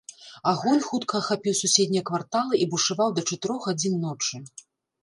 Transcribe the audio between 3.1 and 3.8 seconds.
да чатырох